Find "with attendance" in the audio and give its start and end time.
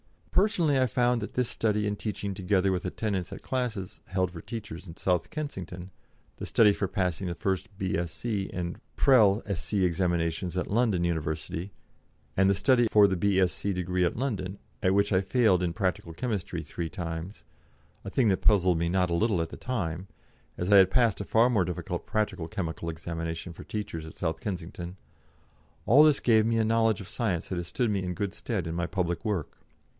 2.71-3.31